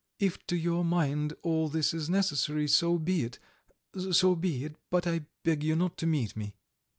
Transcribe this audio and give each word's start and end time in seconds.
"If 0.17 0.43
to 0.47 0.55
your 0.55 0.83
mind 0.83 1.35
all 1.43 1.69
this 1.69 1.93
is 1.93 2.09
necessary, 2.09 2.67
so 2.67 2.97
be 2.97 3.23
it... 3.23 3.37
so 3.93 4.35
be 4.35 4.63
it, 4.65 4.75
but 4.89 5.05
I 5.05 5.27
beg 5.43 5.63
you 5.63 5.75
not 5.75 5.95
to 5.97 6.07
meet 6.07 6.35
me!" 6.35 6.55